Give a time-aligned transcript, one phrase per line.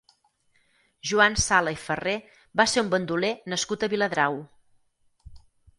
[1.09, 2.15] Joan Sala i Ferrer
[2.63, 4.45] va ser un bandoler nascut a Viladrau.